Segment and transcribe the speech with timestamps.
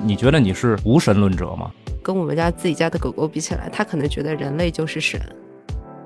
[0.00, 1.72] 你觉得你是无神论者吗？
[2.02, 5.20] 跟我们家自己家的狗狗比起来，它可能觉得人类就是神。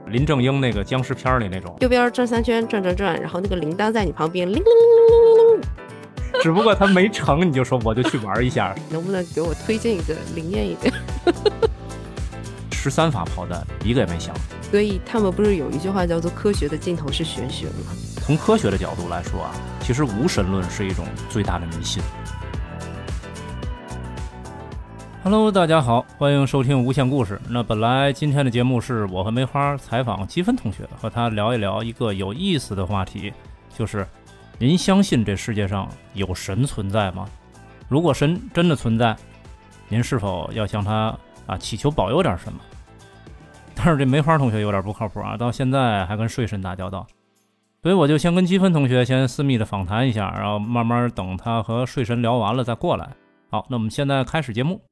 [0.07, 5.69] 林正英那个僵尸片里那种，右边转三圈，转转转，然后那个铃铛在你旁边，铃铃铃铃铃铃。
[6.43, 8.75] 只不过他没成，你就说我就去玩一下。
[8.91, 10.93] 能不能给我推荐一个灵验一点？
[12.72, 14.34] 十三发炮弹一个也没响。
[14.70, 17.93] 所以他们不是有一句话叫做“科学的尽头是玄学”吗？
[18.22, 19.52] 从科学的角度来说啊，
[19.82, 22.02] 其实无神论是一种最大的迷信。
[25.25, 27.41] Hello，大家好，欢迎收听无限故事。
[27.49, 33.33] 那本来今天的节目是我和梅花采访积分同学，和他聊一聊一个有意思的话题，
[33.73, 34.05] 就是
[34.59, 37.29] 您相信这世界上有神存在吗？
[37.87, 39.17] 如果神真的存在，
[39.89, 42.59] 您是否要向他啊祈求保佑点什么？
[43.77, 47.07] 但是这梅花同学有点不靠谱啊，到现在还跟睡神打交道，
[47.81, 53.09] 所以我就先跟积分同学先私密的访谈一下，然后慢慢等他和睡神聊完了再过来。
[53.53, 54.83] 好，那我们现在开始节目。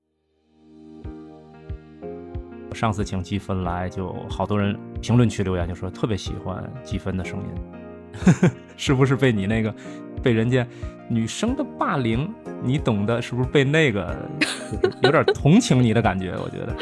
[2.73, 9.75] 上次请积分来，就好多人评论区留言，就说特别喜欢积分的声音， 是不是被你那个
[10.23, 10.67] 被人家
[11.09, 12.33] 女生的霸凌，
[12.63, 13.21] 你懂的？
[13.21, 14.17] 是不是被那个
[15.03, 16.33] 有点同情你的感觉？
[16.43, 16.75] 我觉得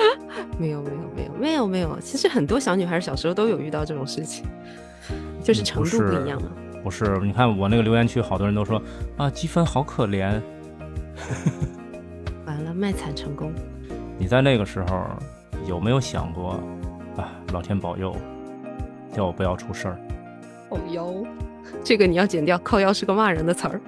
[0.59, 4.45] 没有没有没有没有没有，其实很多小女孩小时候都有遇到这种事情，
[5.43, 6.49] 就是程度不一样啊。
[6.83, 8.81] 不是，你看我那个留言区，好多人都说
[9.17, 10.41] 啊，积分好可怜，
[12.47, 13.53] 完了卖惨成功。
[14.19, 15.07] 你在那个时候。
[15.69, 16.53] 有没有想过，
[17.19, 18.17] 啊，老天保佑，
[19.13, 20.01] 叫我不要出事儿。
[20.71, 21.13] 靠腰，
[21.85, 22.57] 这个你要剪掉。
[22.65, 23.79] 靠腰是个骂人的词儿，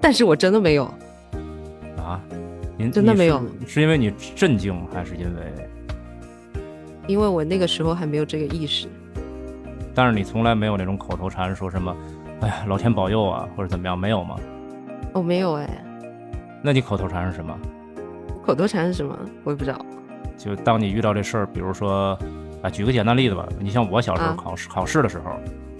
[0.00, 0.84] 但是我真的没有。
[1.98, 2.18] 啊？
[2.78, 3.42] 您真的没有？
[3.66, 6.62] 是因为你震惊，还是因为？
[7.06, 8.88] 因为我那个时候还没有这个意识。
[9.94, 11.94] 但是你从来没有那种口头禅，说什么，
[12.40, 14.36] 哎呀，老天保佑啊，或者怎么样，没有吗？
[15.12, 15.84] 我没有哎。
[16.62, 17.54] 那你口头禅是什么？
[18.42, 19.14] 口头禅是什么？
[19.44, 19.84] 我也不知道。
[20.36, 22.18] 就当你遇到这事儿，比如说，
[22.62, 25.32] 啊，举个简单例子吧，你像我小时候考试考试的时候，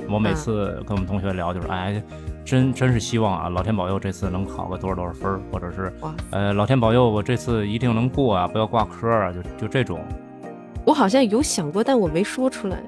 [0.08, 2.02] 我每次跟我们同学聊，就是哎，
[2.44, 5.92] 真真是希望啊，老天保佑这次能考个多少多少分儿，或者是，
[6.30, 10.00] 呃，老天保佑我这次一定能过啊，不要挂科啊，就就这种。
[10.84, 12.82] 我好像有想过，但我没说出来。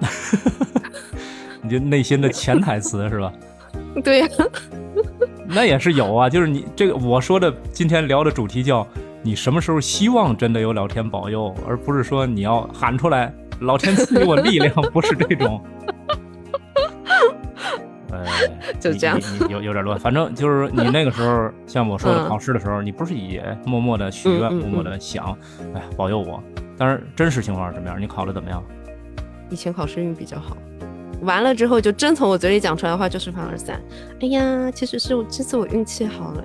[1.62, 3.32] 你就内心的潜台词是吧？
[4.02, 4.28] 对呀。
[5.46, 8.86] 那也是有啊，就是你这个我说的今天聊的主题叫。
[9.22, 15.62] 你什么时候希望真的有老天保佑，而不是说你要喊出来“老天赐给我力量”，不是这种。
[18.10, 18.24] 呃，
[18.80, 19.20] 就这样，
[19.50, 19.98] 有有点乱。
[19.98, 25.36] 反正就是你那个时候，像我说的考试的时候，你不是也默默的许愿，默默的想，
[25.74, 26.42] 哎，保佑我。
[26.78, 28.00] 但是真实情况是什么样？
[28.00, 28.64] 你考的怎么样？
[29.50, 30.56] 以前考试运比较好，
[31.20, 33.78] 完了之后就真从我嘴里讲出来的话就是凡尔赛。
[34.22, 36.44] 哎呀，其实是我这次我运气好了。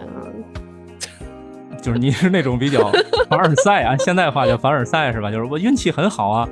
[1.85, 2.91] 就是你是那种比较
[3.29, 5.29] 凡尔赛啊，现代话叫凡尔赛是吧？
[5.29, 6.49] 就是我运气很好啊。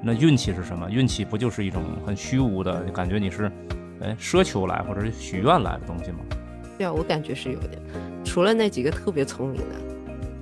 [0.00, 0.90] 那运气是什么？
[0.90, 3.18] 运气不就是一种很虚无的感觉？
[3.18, 3.52] 你是
[4.00, 6.20] 哎奢求来或者是许愿来的东西吗？
[6.78, 7.72] 对啊，我感觉是有点。
[8.24, 9.74] 除了那几个特别聪明的，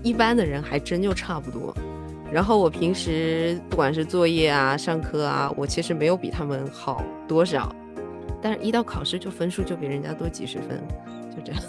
[0.04, 1.74] 一般的人还真就差不多。
[2.30, 7.74] 然后我平时不管是作业啊、上课啊，我其实没有比他们好多少，
[8.40, 10.80] 但是一到考试就分数就比人家多几十分，
[11.34, 11.60] 就这样。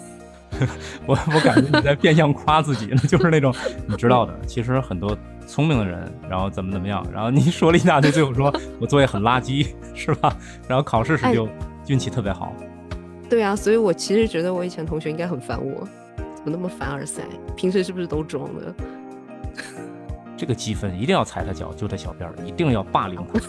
[1.06, 3.54] 我我感觉你在变相夸自己呢，就是那种
[3.86, 10.36] 你知道的， 其实很多聪明的人，然后怎么怎么样，然后你说了一大堆，最后说我作业很垃圾，是吧？
[10.68, 11.48] 然后考试时就
[11.88, 12.52] 运气特别好。
[13.28, 17.22] 对啊，所以我其实觉得我以前同学应该很烦我，怎么那么凡尔赛？
[17.56, 18.74] 平时是不是都装的？
[20.36, 23.40] 这个积分一定要踩他脚，揪他小辫儿，一定要霸凌他。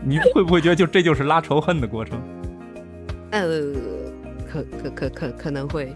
[0.00, 2.18] 你会不会觉得就这就是拉仇恨的过程？
[3.30, 4.07] 呃。
[4.50, 5.94] 可可可可可能会，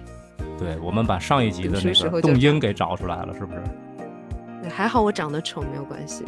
[0.59, 4.69] 对我们把上一集的那个动因给找出来了，是不是？
[4.69, 6.25] 还好我长得丑没有关系。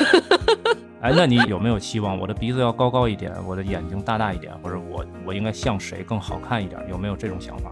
[1.02, 6.80] 哎，那你有没有期望我的鼻子要高高一点，我的眼睛大大一点，或者我我应该像谁更好看一点？
[6.88, 7.70] 有没有这种想法？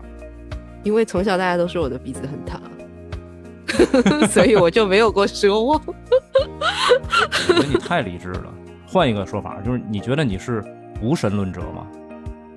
[0.84, 2.61] 因为从小大家都说我的鼻子很塌，
[4.28, 5.81] 所以我就没有过奢望。
[7.49, 8.52] 我觉得你太理智了。
[8.87, 10.62] 换一个说法，就是你觉得你是
[11.00, 11.87] 无神论者吗？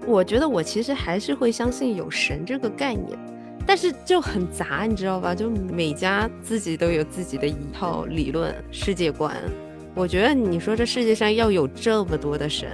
[0.07, 3.19] 我觉得我其实还是会相信有神这个概念，
[3.65, 5.35] 但是就很杂，你知道吧？
[5.35, 9.35] 就每家自己都有自己的一套理论世界观。
[9.93, 12.69] 我觉得你说这世界上要有这么多的神，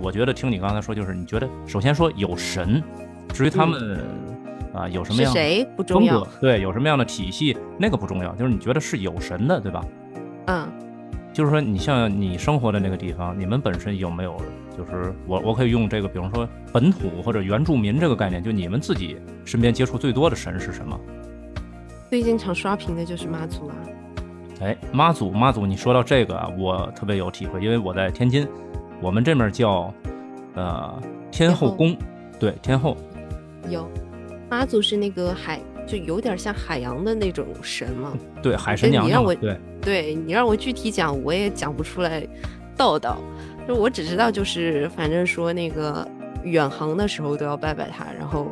[0.00, 2.82] 我觉得听你刚才说，就是你觉得首先说有神，
[3.34, 4.00] 至于他们
[4.72, 9.84] 啊有什么样谁不重要，对，有什么样的体系那个不重要，就是你觉得是有神的，对吧？
[10.46, 10.66] 嗯。
[11.34, 14.36] 就是说，你像你生活的那个地方，你们本身有没有？
[14.76, 20.98] 就是我，我可以用这个，比方说本土或者原住民这个概念，就你们自己身边接触最多的神是什么？
[22.10, 23.76] 最近常刷屏的就是妈祖啊。
[24.60, 28.46] 哎，妈祖，妈祖，你说到这个啊，我特别有体会，因为我在天津，
[29.00, 29.92] 我们这面叫
[30.54, 31.96] 呃天后宫，
[32.38, 32.96] 对，天后。
[33.68, 33.88] 有，
[34.50, 38.12] 妈祖是那个海，就有点像海洋的那种神嘛。
[38.42, 39.24] 对，海神娘娘。
[39.36, 42.26] 对，对你让我具体讲，我也讲不出来
[42.76, 43.18] 道道。
[43.66, 46.06] 就我只知道，就是反正说那个
[46.44, 48.48] 远航的时候都要拜拜他，然后，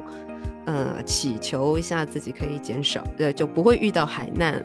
[0.66, 4.64] 呃，祈求一下自己可以减少，呃，就不会遇到海难。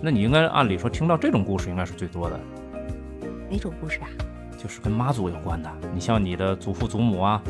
[0.00, 2.38] 那你应该按理说听到这种故事应该是最多的。
[3.48, 4.08] 哪种故事啊？
[4.58, 5.70] 就是跟妈祖有关的。
[5.94, 7.42] 你像你的祖父祖母啊，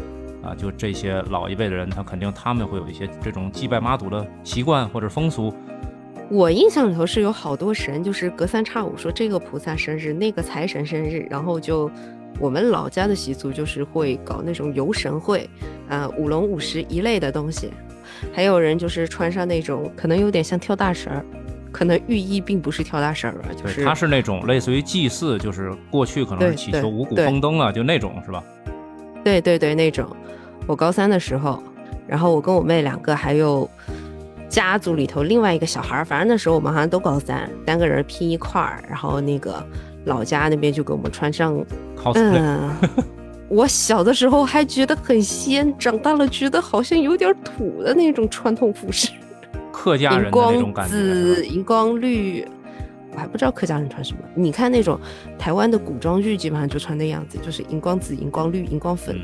[0.42, 5.52] 啊，就这些老一辈的人，他肯定他们会有一些这种祭拜妈祖的习惯或者风俗。
[6.32, 11.90] 我印象里头是有好多神，就是隔三差五说这个菩萨生日，那个财神生日，然后就
[12.40, 15.46] 我们老家的习俗就是会搞那种游神会，
[15.90, 17.70] 啊，舞龙舞狮一类的东西，
[18.32, 21.23] 还有人就是穿上那种可能有点像跳大神儿，
[21.70, 28.43] 可能寓意并不是跳大神儿吧，就是它是那种类似于祭祀，就是过去可能是祈求五谷丰登啊，就那种是吧？
[29.23, 30.08] 对对对，那种。
[30.67, 31.62] 我高三的时候，
[32.06, 33.69] 然后我跟我妹两个还有。
[34.52, 39.66] 家族里头另外一个小孩儿，反正那时候我们好像都高三，三个人拼一块儿，然后那个
[40.04, 41.58] 老家那边就给我们穿上。
[42.14, 42.70] 嗯，
[43.49, 49.08] 我小的时候还觉得很仙，长大了觉得好像有点土的那种传统服饰。
[49.72, 50.96] 客家人的那种感觉。
[50.96, 52.46] 荧光紫、荧光绿，
[53.14, 54.20] 我还不知道客家人穿什么。
[54.34, 55.00] 你看那种
[55.38, 59.19] 台湾的古装剧，基本上就穿那样子，就是荧光紫、荧光绿、荧光粉。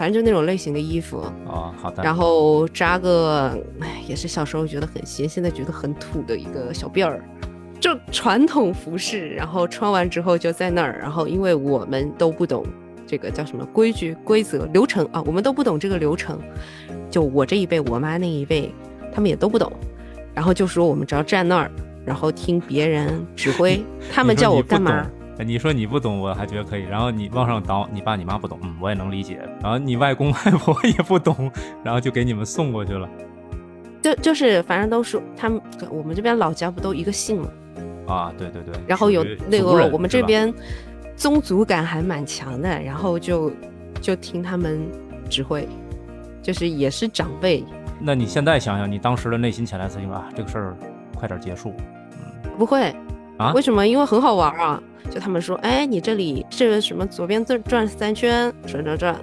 [0.00, 2.02] 反正就那种类型的衣服哦，好的。
[2.02, 7.22] 然后扎个，哎，也是小时候觉得很新，现在觉得很土的一个小辫儿，
[7.78, 9.28] 就传统服饰。
[9.34, 12.64] 然后穿完之后就在那儿，然后因为我们都不懂
[13.06, 16.40] 这个叫什么规矩、规则、流程啊，我们都不懂这个流程。
[17.10, 18.74] 就我这一辈，我妈那一辈，
[19.12, 19.70] 他们也都不懂。
[20.32, 21.70] 然后就说我们只要站那儿，
[22.06, 25.06] 然后听别人指挥， 他们叫我干嘛？
[25.44, 26.82] 你说你不懂，我还觉得可以。
[26.82, 29.40] 然后你往上倒，你爸你妈不懂，嗯，我也能理解。
[29.62, 31.50] 然后你外公外婆 也不懂，
[31.84, 33.08] 然后就给你们送过去了。
[34.02, 35.60] 就就是，反正都是他们，
[35.90, 37.48] 我们这边老家不都一个姓吗？
[38.06, 38.74] 啊，对对对。
[38.86, 40.52] 然后有那个我们这边
[41.16, 43.52] 宗族感还蛮强的，然后就
[44.00, 44.80] 就听他们
[45.28, 45.68] 指挥，
[46.42, 47.64] 就是也是长辈。
[48.00, 50.76] 那你现在想想，你当时的内心潜台词，啊，这个事儿
[51.14, 51.74] 快点结束。
[52.12, 52.94] 嗯，不会
[53.40, 53.52] 啊？
[53.54, 53.86] 为什么？
[53.86, 54.82] 因为很好玩啊。
[55.10, 59.16] 就他们说，哎，你这里这个什么，左边转转三圈，转转转，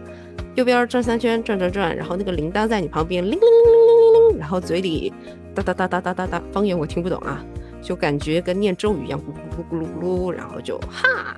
[0.55, 5.13] 右边转三圈，转转转，然后那个铃铛在你旁边，铃铃铃铃铃铃，然后嘴里
[5.55, 7.41] 哒哒哒哒哒哒哒，方言我听不懂啊，
[7.81, 9.35] 就感觉跟念咒语一样，咕噜
[9.71, 11.37] 咕噜咕噜咕噜，然后就哈，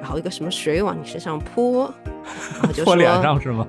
[0.00, 1.92] 然后一个什么水往你身上泼，
[2.54, 3.66] 然后就泼脸上是吗？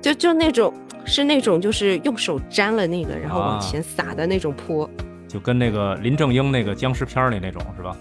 [0.00, 0.72] 就就那种
[1.04, 4.88] 是那种就是用手沾了那个，然后往前撒的那种泼，
[5.30, 7.96] 就跟那个林正英那个僵尸片里那种是吧？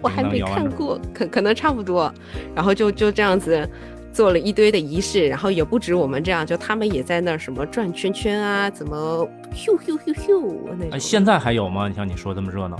[0.00, 2.12] 我还没看过，可可能差不多，
[2.54, 3.68] 然后就就这样子
[4.12, 11.00] 做了一堆的仪式，然后也不止我们这样，就他们也在那儿什么转圈圈啊，怎么咻咻咻咻那种。
[11.00, 11.88] 现在还有吗？
[11.88, 12.78] 你像你说这么热闹？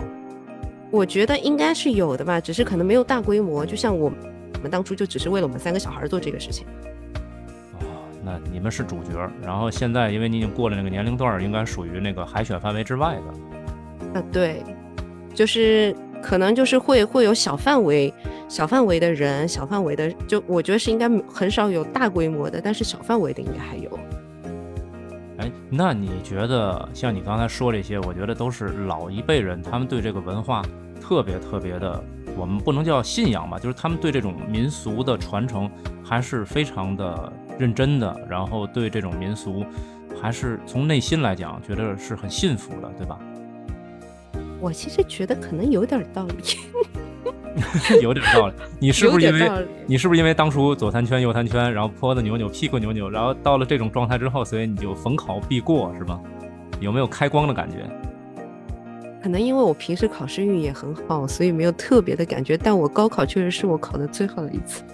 [0.93, 3.67] 我觉得应该是有的吧，只是可能没有大规模。
[3.67, 4.13] 就像我
[4.55, 6.65] 我们当初就只是为了我们三个小孩做这个事情。
[7.81, 13.58] 哦，那你们是主角，然后现在因为你已经过了那个年龄段，应该属于那个海选范围之外的。
[14.33, 14.63] 对，
[15.35, 15.95] 就是。
[16.21, 18.13] 可能就是会会有小范围、
[18.49, 23.99] 小范围的人，小范围的，就我觉得是应该很少有大规模的，但是小范围的应该还有。
[25.37, 30.61] 哎，那你觉得像你刚才说这些，我觉得都是老一辈人，他们对这个文化
[31.01, 32.03] 特别特别的，
[32.37, 35.71] 我们不能叫信仰吧，就是他们对这种民俗的传承
[36.03, 39.65] 还是非常的认真的，然后对这种民俗
[40.21, 43.17] 还是从内心来讲觉得是很信服的，对吧？
[44.61, 46.35] 我其实觉得可能有点道理，
[48.03, 48.55] 有点道理。
[48.81, 56.21] 你是不是因为你是不是因为当初左三圈右三圈，然后坡子扭扭屁股扭扭，然后到了这种状态之后，所以你就逢考必过是吧？
[56.81, 57.79] 有没有开光的感觉？
[59.21, 62.57] 可能因为我平时考试运也很好，所以没有特别的感觉。
[62.57, 64.85] 但我高考确实是我考的最好的一次，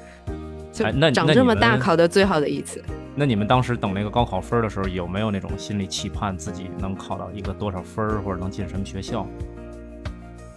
[0.72, 2.82] 就长这么大考的最好的一次。
[3.14, 9.26] 那你们当时等那个高考分的时候，有没有那种心理期盼自己能考到一个多少分儿，或者能进什么学校？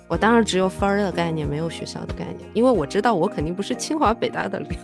[0.07, 4.69] 我当然只有分儿的概念，没有学校的概念，因为我知道我肯定不是清华北大的料。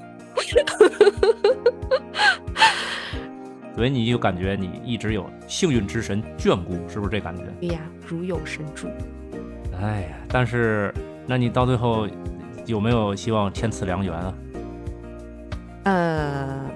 [3.75, 7.43] 所以你就感觉你一直有幸运之神眷顾，是不是这感觉？
[7.59, 8.87] 对呀，如有神助。
[9.81, 10.93] 哎呀，但是
[11.25, 12.07] 那你到最后
[12.65, 14.33] 有没有希望天赐良缘啊？
[15.85, 16.69] 呃，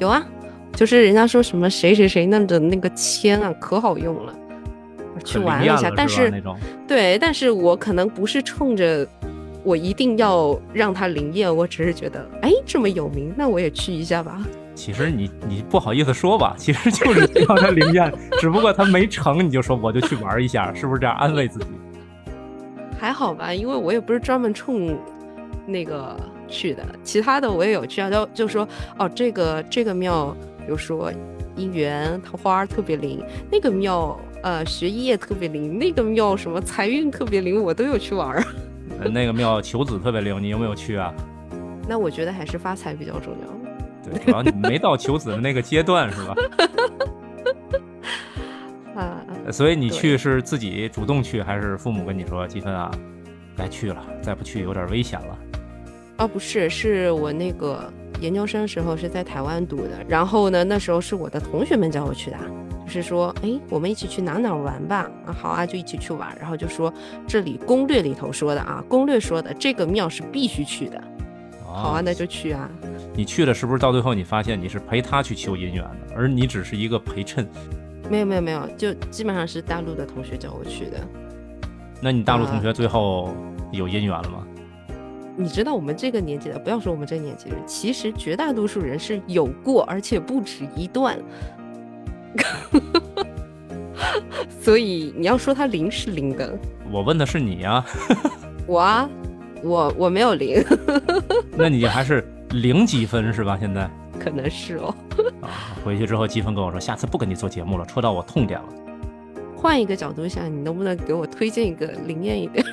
[0.00, 0.26] 有啊，
[0.72, 4.34] 就是人家说什么谁谁谁那的那个签啊，可好用了，
[5.24, 5.90] 去玩了一下。
[5.96, 6.32] 但是
[6.88, 9.06] 对，但是我可能不是冲着
[9.62, 14.42] 我一定要让它灵验，我只是觉得，哎，这么有名，那我也去一下吧。
[14.74, 21.66] 其实你你不好意思说吧，其实就是让它灵验，只不过它没成，你就说我就去玩一下，是不是这样安慰自己？
[22.98, 24.98] 还好吧，因为我也不是专门冲
[25.66, 26.16] 那个
[26.48, 28.66] 去的，其他的我也有去啊，就就说
[28.98, 30.34] 哦，这个这个庙。
[30.66, 31.12] 比如说
[31.58, 38.44] 姻缘桃花特别灵，那个庙呃学业特别灵，那个庙什么财运特别灵，我都有去玩儿。
[39.10, 41.14] 那个庙求子特别灵，你有没有去啊？
[41.88, 44.10] 那我觉得还是发财比较重要。
[44.10, 46.34] 对，主要你没到求子的那个阶段是吧？
[49.00, 52.90] 啊，所以你去是自己主动去，还是父母跟你说积分啊，
[53.56, 55.38] 该去了，再不去有点危险了？
[56.18, 57.90] 啊，不是，是我那个。
[58.20, 62.36] 研究生时候是在台湾读的，然后呢，那时候是我的同学们叫我去的，
[62.84, 66.92] 就是说，哎，我们一起去哪哪玩吧，啊，好啊，就一起去玩，然后就说
[67.26, 71.02] 这里攻略里头说的啊，攻略说的这个庙是必须去的，
[71.64, 72.70] 好啊，那就去啊。
[73.14, 77.48] 你去了是不是到最后你发现你是陪他去求姻缘的，而你只是一个陪衬？
[78.10, 80.98] 没有没有没有，就基本上是大陆的同学叫我去的。
[82.00, 83.34] 那你大陆同学最后
[83.72, 84.46] 有姻缘了吗？
[85.36, 91.18] 你知道我们这个年纪的，不要说我们这个年纪人，其实绝大多数人是有过，而且不止一段。
[94.60, 96.56] 所以你要说他零是零的，
[96.90, 97.84] 我问的是你呀。
[98.66, 99.08] 我啊，
[99.62, 100.64] 我我没有零。
[101.56, 103.58] 那你还是零积分是吧？
[103.60, 103.88] 现在
[104.18, 104.94] 可能是哦。
[105.40, 108.66] 啊，回去之后积分跟我说，下次不跟你做节目了，戳到我痛点了。
[109.56, 112.64] 换一个角度想，你能不能给我推荐一个灵验一点？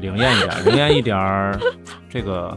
[0.00, 1.58] 灵验一点，灵验一点儿，
[2.10, 2.56] 这个，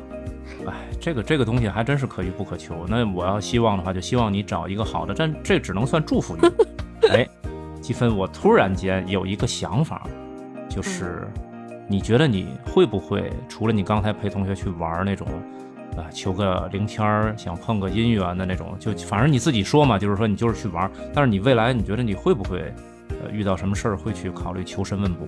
[0.67, 2.85] 哎，这个这个东西还真是可遇不可求。
[2.87, 7.07] 那我要希望的话，就希望你找一个好的，但这只能算祝福你。
[7.09, 7.27] 哎，
[7.81, 10.07] 积分，我突然间有一个想法，
[10.67, 11.27] 就是
[11.87, 15.27] 你觉得你会不会除了你刚才陪同学去玩那种，
[15.95, 20.89] 啊，求个灵签儿，想碰个姻缘的那种，就反正你自己说嘛，就是说你就是去玩。
[21.13, 22.73] 但是你未来你觉得你会不会，
[23.09, 25.27] 呃，遇到什么事儿会去考虑求神问卜？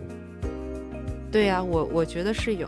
[1.31, 2.67] 对呀，我我觉得是有，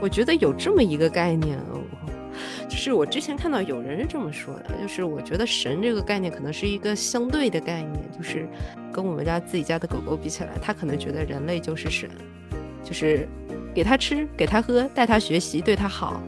[0.00, 1.80] 我觉得有这么一个概念哦，
[2.68, 8.48] 就是我之前看到有人是这么说的，就是我觉得神这个概念可能是一个相对的概念，就是
[8.92, 12.08] 跟我们家自己家的狗狗比起来，他可能觉得人类就是神，
[12.82, 13.28] 就是
[13.74, 16.20] 给他吃，给他喝，带他学习，对他好，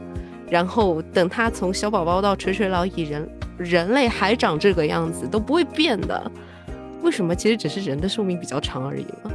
[0.49, 6.31] 然后等他从小宝宝到垂垂老矣，人人类还长这个样子都不会变的，
[7.01, 7.35] 为什么？
[7.35, 9.31] 其实只是人的寿命比较长而已嘛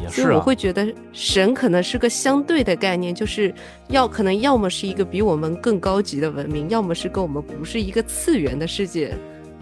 [0.00, 0.10] 嘛。
[0.10, 3.54] 所以我会觉得神可能是个相对的概念，就是
[3.88, 9.14] 要可能要么是一个比我们更高级的文明，要么是跟我们不是一个次元的世界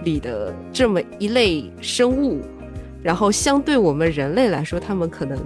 [0.04, 2.40] 里的这么一类生物。
[3.02, 5.38] 然后相对我们人类来说，他们可能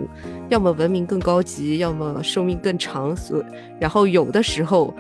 [0.49, 3.17] 要么文明更高级，要么寿命更长。
[3.17, 3.45] 所
[3.79, 4.93] 然后有的时候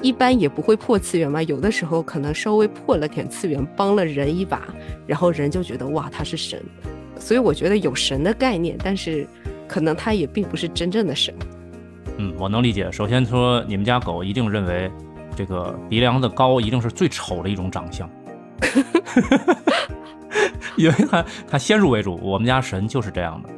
[0.00, 4.68] 一般也不会破次元嘛，有的时候可能稍微破了点次元，帮了人一把，
[5.06, 6.58] 然后人就觉得哇他是神。
[7.18, 9.26] 所以我觉得有神的概念，但是
[9.66, 11.34] 可能它也并不是真正的神。
[12.16, 12.90] 嗯，我能理解。
[12.90, 14.90] 首先说，你们家狗一定认为
[15.36, 18.08] 这个鼻梁子高一定是最丑的一种长相，
[20.76, 23.48] 因为它它先入为主，我们家神就是这样的。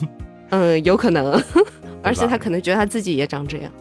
[0.50, 1.42] 嗯，有可能，
[2.02, 3.72] 而且他可能觉得他自己也长这样。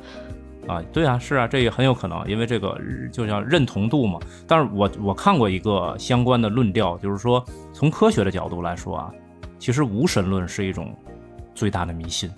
[0.67, 2.79] 啊，对啊，是啊，这也很有可能，因为这个
[3.11, 4.19] 就叫认同度嘛。
[4.47, 9.11] 但是我我看过一个相关的论调，就是说从科学的角度来说啊，
[9.57, 10.95] 其实无神论是一种
[11.53, 12.31] 最大的迷信。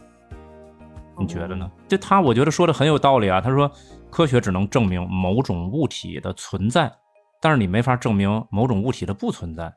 [1.20, 1.70] 你觉得呢？
[1.88, 3.40] 就他，我觉得说的很有道理啊。
[3.40, 3.72] 他说
[4.10, 6.92] 科学只能证明某种物体的存在，
[7.40, 9.72] 但是你没法证明某种物体的不存在。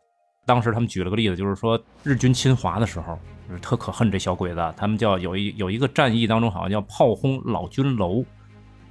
[0.46, 8.24] 当时他们举了个例子，就是说日军侵华的时候，就是特可恨这小鬼子，他们叫有一有一个战役当中好像叫炮轰老君楼。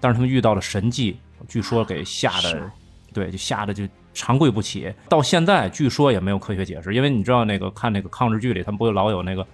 [0.02, 2.70] 但是他们遇到了神迹，据说给吓得，
[3.12, 4.94] 对，就吓得就长跪不起。
[5.10, 9.48] 到现在据说也没有科学解释，因为你知道那个看那个抗日剧里，他们不就老有那个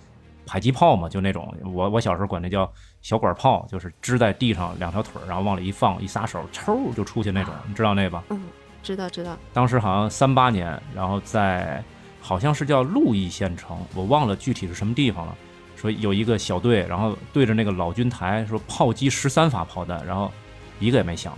[0.45, 1.07] 迫击炮嘛？
[1.07, 2.69] 就那种我我小时候管那叫
[3.01, 8.23] 小管炮，就是支在地上两条腿，然后往里一放，一撒手，抽就出去那种，你知道那吧？
[8.29, 8.41] 嗯，
[8.83, 9.37] 知道知道。
[9.53, 11.83] 当时好像三八年，然后在
[12.21, 15.35] 好像是叫鹿邑县城，我忘了具体是什么地方了。
[15.75, 20.31] 说有一个小队，然后对着那个老军台说炮击十三发炮弹，然后。
[20.79, 21.37] 一个也没响，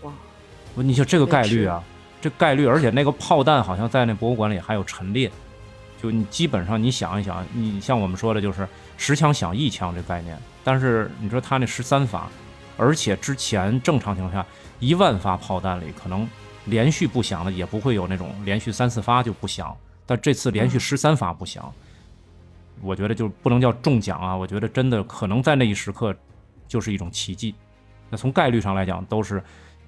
[0.00, 0.10] 哇！
[0.76, 1.84] 你就这个概率啊，
[2.22, 5.30] 这概率，而且那个炮弹好像在那博物馆里还有陈列，
[6.00, 8.66] 就你基本上你想一想，你像我们说的，就是
[8.96, 12.26] 十枪响一枪这概念，但是你说他那十三发，
[12.76, 14.46] 而且之前正常情况下
[14.80, 16.28] 一万发炮弹里可能
[16.66, 19.76] 连续不响的也不会有那种连续三四发就不响，
[20.06, 21.72] 但这次连续十三发不响，
[22.80, 26.14] 我觉得就不能叫中奖啊，我觉得真的可能在那一时刻
[26.66, 27.54] 就是一种奇迹。
[28.10, 29.42] 那从概率上来讲，都是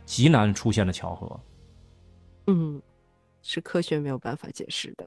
[0.05, 1.41] 极难出现的巧合。
[2.47, 2.81] 嗯，
[3.43, 5.07] 是科学没有办法解释的。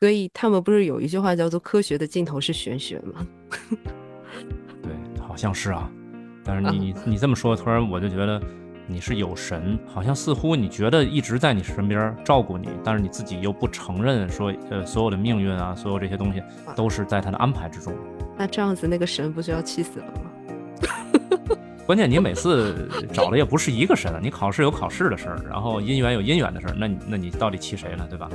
[0.00, 3.26] 所以他们不是有一句话叫做“科学的尽头是玄学”吗？
[4.82, 5.90] 对，好像是啊。
[6.44, 8.40] 但是你你这么说，突然我就觉得
[8.86, 16.42] 你是有神，好像似乎你觉得一直在你身边照顾你，但是你自己又不承认说，呃，所有的命运啊，所有这些东西
[16.76, 17.92] 都是在他的安排之中。
[18.36, 21.56] 那这样子，那个神不就要气死了吗？
[21.86, 28.06] 关键你每次找的也不是一个神，你考试有考试的事儿，然后姻缘有姻缘的事儿，那你那你到底气谁呢？
[28.08, 28.28] 对吧？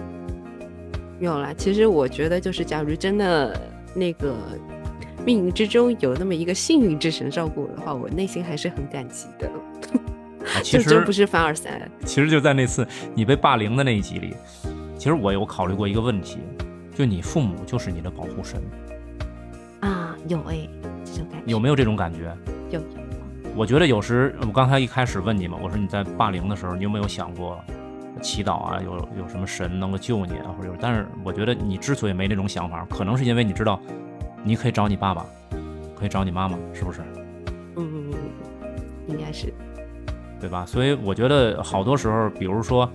[1.20, 3.60] 没有了，其实我觉得就是，假如真的
[3.94, 4.36] 那个
[5.26, 9.50] 命运之中有那么一个幸运之神照顾我的话，我内心还是很感激的。
[10.64, 11.82] 其实真不是凡尔赛。
[12.06, 14.34] 其实就在那次你被霸凌的那一集里，
[14.98, 16.40] 其实我有考虑过一个问题，
[16.96, 18.62] 就你父母就是你的保护神
[19.82, 20.16] 啊？
[20.28, 20.68] 有哎，
[21.06, 22.36] 这种感觉有没有这种感觉？
[22.72, 22.82] 有。
[23.56, 27.60] 我觉得有时我刚才一开始问你嘛，我说你在霸凌的时候，你有没有想过？
[28.22, 33.80] 祈祷啊，有有什么神能够救你啊，或者有，但是我觉得你之所以没那种想法，可能是因为你知道，
[34.44, 35.26] 你可以找你爸爸，
[35.96, 37.02] 可以找你妈妈，是不是？
[37.76, 38.12] 嗯，
[39.08, 39.54] 应该是，
[40.40, 40.66] 对吧？
[40.66, 42.90] 所以我觉得好多时候，比如说，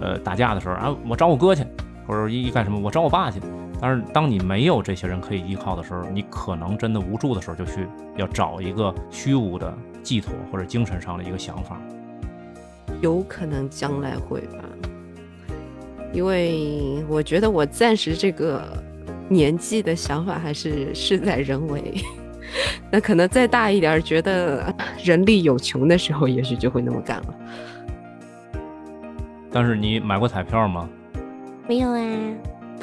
[0.00, 1.64] 呃，打架的时候啊，我找我哥去，
[2.06, 3.40] 或者一干什么，我找我爸去。
[3.80, 11.80] 但是当你没有这些人可以依靠的时候，你可能真的无助的时候，就去要找一个虚无的寄托或者精神上的一个想法。
[13.00, 14.64] 有可能将来会吧，
[16.12, 18.60] 因为我觉得我暂时这个
[19.28, 21.94] 年纪的想法还是事在人为。
[22.90, 27.34] 那可能再大一点，觉得人力有穷的时候，也许就会那么干了。
[29.50, 30.88] 但是你买过彩票吗？
[31.68, 32.08] 没有啊，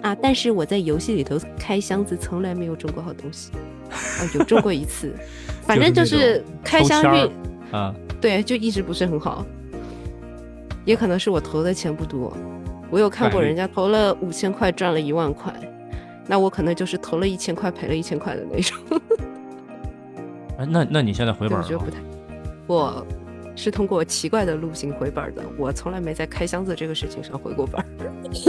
[0.03, 0.15] 啊！
[0.21, 3.51] 但是我在游戏里头开箱子，从来没有中过好东西。
[3.89, 5.15] 啊，有中过一次，
[5.65, 7.31] 反正就是开箱运
[7.71, 9.43] 啊，对，就一直不是很好。
[10.85, 12.35] 也可能是我投的钱不多，
[12.91, 15.51] 我有看过人家投了五千块赚了一万块，
[16.27, 18.77] 那我可能就是投了一千块赔了一千块的那种。
[20.57, 21.63] 哎，那那你现在回本了？
[21.63, 21.97] 我觉得不太，
[22.67, 23.05] 我
[23.55, 27.83] 是通过奇怪的路径回本的，我从来没在开箱子这个事情上回过本。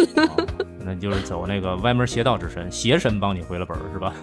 [0.84, 4.14] 那就是走那个歪门邪道之神，邪神帮你回了本是吧？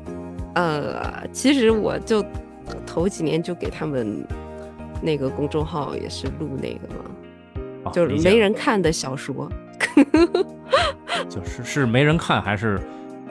[0.54, 2.24] 呃，其实我就
[2.86, 4.22] 头几年就给他们
[5.00, 7.92] 那个公众号也是录那个嘛。
[7.92, 9.50] 就是没人看的小说，
[11.30, 12.78] 就是是没人看还是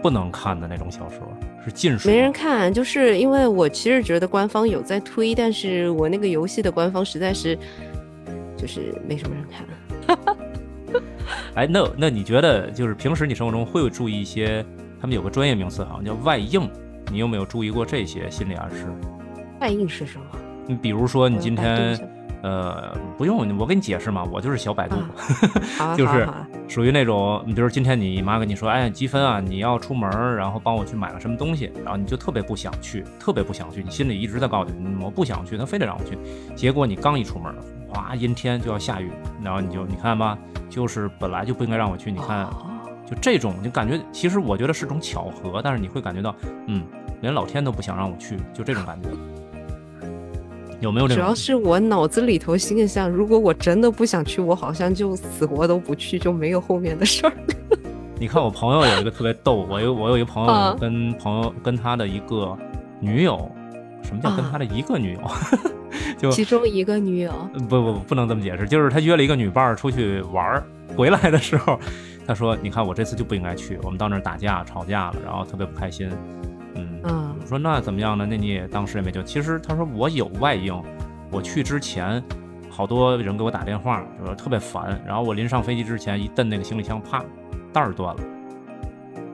[0.02, 1.20] 不能看的那种小说，
[1.64, 2.10] 是禁书。
[2.10, 7.58] 没人看，就是因为我其实觉得官方有在推，但是我那个游戏的官方实在是
[8.58, 10.28] 就是没什么人看。
[11.56, 14.66] 哎，那那你觉得就是平时你生活中会有注意一些？
[15.02, 16.70] 他们有个专业名词，好像叫外应，
[17.12, 18.86] 你有没有注意过这些心理暗示？
[19.62, 20.26] 外应是什么？
[20.68, 22.19] 你比如说你今天。
[22.42, 24.96] 呃，不用，我给你解释嘛，我就是小百度，
[25.98, 26.28] 就是
[26.68, 36.18] 属于那种，你比如今天你妈跟你说，哎，积分啊，你要出门，然后帮我去买个什么东西，然后你就特别不想去，特别不想去，你心里一直在告诉你，我不想去，他非得让我去，
[36.56, 37.54] 结果你刚一出门，
[37.90, 39.12] 哗，阴天就要下雨，
[39.44, 40.38] 然后你就你看吧，
[40.70, 42.48] 就是本来就不应该让我去，你看，
[43.06, 46.34] 就这种，就感觉其实我觉得是种巧合，但是你会感觉到，
[46.68, 46.84] 嗯，
[47.22, 49.10] 连老天都不想让我去，就这种感觉。
[50.80, 57.34] 有没有这主要是我脑子里头心里想，如果我真的不想去，我好像就死活都不去，就没有后面的事儿。
[58.18, 62.58] 你看我朋友有一个特别逗，我有我有一个朋友跟朋友跟他的一个
[63.00, 63.50] 女友，
[64.04, 65.22] 什么叫跟他的一个女友？
[66.18, 67.32] 就其中一个女友？
[67.68, 70.64] 不不不，不能这么解释，就是他约了一个女伴儿出去玩儿，
[70.96, 71.80] 回来的时候，
[72.28, 76.10] 他说：“你看我这次就不应该去，我们到那儿打架吵架了，然后特别不开心。”
[76.76, 78.26] 嗯，我说那怎么样呢？
[78.30, 79.24] 那你也当时也没救。
[79.24, 80.80] 其实他说我有外应，
[81.32, 82.24] 我去之前，
[82.70, 85.02] 好多人给我打电话，就说特别烦。
[85.06, 87.26] 然后我临上飞机之前一蹬那个行李箱，啪，
[87.74, 88.22] 带儿断了。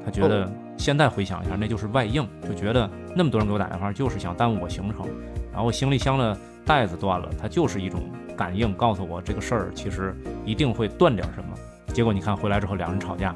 [0.05, 5.05] 他觉得现在回想一下，那就是外应，就觉得那么多人给我打电话，就是想耽误我行程。
[5.51, 8.01] 然后行李箱的带子断了，它就是一种
[8.37, 11.49] 感应，告诉我这个事儿其实一定会断点什么。
[11.87, 13.35] 结果你看回来之后，两人吵架，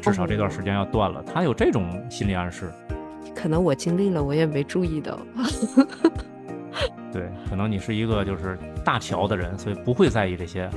[0.00, 1.22] 至少这段时间要断了。
[1.22, 2.72] 他有这种心理暗示。
[3.34, 5.18] 可能我经历了，我也没注意到。
[7.12, 10.68] 对，可能你是一个就是大条的人，所以不会在意这些。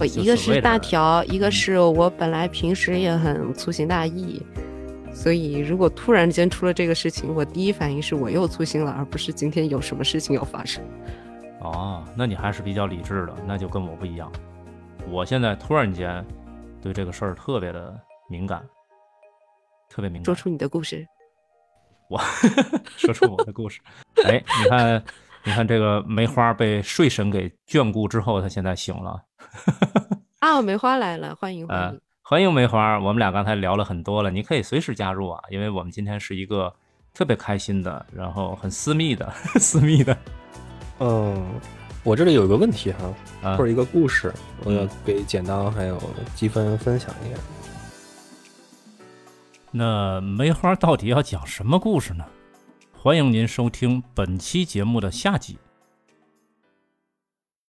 [0.00, 4.40] 我一个是大条，一个是我本来平时也很粗心大意，
[5.12, 10.82] 所以如果突然间出了这个事情，我第一反应是我又粗心了，而不是今天有什么事情要发生。
[11.60, 14.32] 哦，那你还是比较理智的，那就跟我不一样。
[15.10, 16.24] 我现在突然间
[16.80, 17.94] 对这个事儿特别的
[18.28, 18.62] 敏感，
[19.90, 20.24] 特别敏感。
[20.24, 21.06] 说出你的故事。
[22.08, 22.20] 我
[22.96, 23.80] 说出我的故事。
[24.24, 25.04] 哎，你看，
[25.44, 29.22] 你看这个梅花被睡神给眷顾之后，他现在醒了。
[30.40, 32.98] 啊，梅花来了，欢迎欢迎欢迎梅花。
[32.98, 36.72] 我们俩刚才聊了很多了，你可以随时加入啊，因为我们今天是一个
[37.14, 40.16] 特别开心的，然后很私密的 私密的。
[40.98, 41.44] 嗯，
[42.04, 43.14] 我这里有一个问题哈，
[43.50, 44.32] 啊或者一个故事，
[44.64, 46.00] 我要给剪刀还有
[46.34, 47.40] 积分分享一下。
[49.78, 52.24] 那梅花到底要讲什么故事呢？
[52.98, 55.58] 欢迎您收听本期节目的下集。